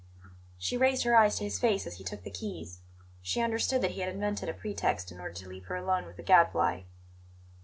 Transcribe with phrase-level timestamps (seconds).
[0.57, 2.79] She raised her eyes to his face as he took the keys.
[3.21, 6.17] She understood that he had invented a pretext in order to leave her alone with
[6.17, 6.85] the Gadfly.